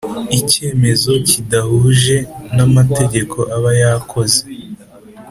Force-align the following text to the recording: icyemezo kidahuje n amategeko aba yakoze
icyemezo 0.39 1.11
kidahuje 1.27 2.15
n 2.55 2.57
amategeko 2.67 3.37
aba 3.55 3.71
yakoze 3.81 4.41